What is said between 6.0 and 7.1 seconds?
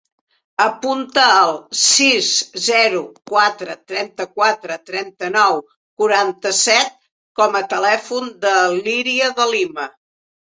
quaranta-set